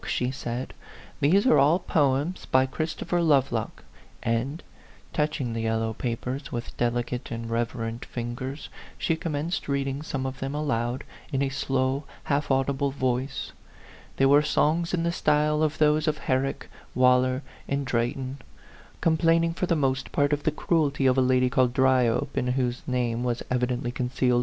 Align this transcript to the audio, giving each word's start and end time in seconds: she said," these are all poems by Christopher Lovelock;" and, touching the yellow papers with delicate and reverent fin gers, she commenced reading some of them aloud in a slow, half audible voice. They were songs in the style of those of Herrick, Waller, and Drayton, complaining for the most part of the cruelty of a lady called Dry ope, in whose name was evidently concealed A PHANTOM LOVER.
she 0.07 0.31
said," 0.31 0.73
these 1.19 1.45
are 1.45 1.59
all 1.59 1.77
poems 1.77 2.47
by 2.47 2.65
Christopher 2.65 3.21
Lovelock;" 3.21 3.83
and, 4.23 4.63
touching 5.13 5.53
the 5.53 5.61
yellow 5.61 5.93
papers 5.93 6.51
with 6.51 6.75
delicate 6.75 7.29
and 7.29 7.51
reverent 7.51 8.03
fin 8.05 8.35
gers, 8.35 8.67
she 8.97 9.15
commenced 9.15 9.67
reading 9.67 10.01
some 10.01 10.25
of 10.25 10.39
them 10.39 10.55
aloud 10.55 11.03
in 11.31 11.43
a 11.43 11.49
slow, 11.49 12.05
half 12.23 12.49
audible 12.49 12.89
voice. 12.89 13.51
They 14.17 14.25
were 14.25 14.41
songs 14.41 14.91
in 14.95 15.03
the 15.03 15.11
style 15.11 15.61
of 15.61 15.77
those 15.77 16.07
of 16.07 16.17
Herrick, 16.17 16.67
Waller, 16.95 17.43
and 17.67 17.85
Drayton, 17.85 18.39
complaining 19.01 19.53
for 19.53 19.67
the 19.67 19.75
most 19.75 20.11
part 20.11 20.33
of 20.33 20.41
the 20.41 20.49
cruelty 20.51 21.05
of 21.05 21.15
a 21.19 21.21
lady 21.21 21.47
called 21.47 21.73
Dry 21.75 22.07
ope, 22.07 22.35
in 22.35 22.47
whose 22.47 22.81
name 22.87 23.23
was 23.23 23.43
evidently 23.51 23.91
concealed 23.91 24.09
A 24.09 24.09
PHANTOM 24.09 24.31
LOVER. 24.31 24.39